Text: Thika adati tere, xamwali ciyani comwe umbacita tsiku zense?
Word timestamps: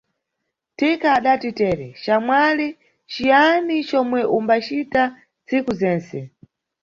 Thika 0.77 1.07
adati 1.17 1.49
tere, 1.59 1.87
xamwali 2.03 2.67
ciyani 3.11 3.75
comwe 3.89 4.21
umbacita 4.37 5.03
tsiku 5.47 5.71
zense? 5.81 6.19